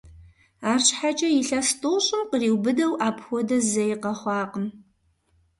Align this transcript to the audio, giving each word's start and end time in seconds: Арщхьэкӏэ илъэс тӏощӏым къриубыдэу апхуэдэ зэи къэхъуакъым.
Арщхьэкӏэ 0.69 1.29
илъэс 1.39 1.69
тӏощӏым 1.81 2.21
къриубыдэу 2.29 2.93
апхуэдэ 3.07 3.57
зэи 3.69 3.93
къэхъуакъым. 4.03 4.67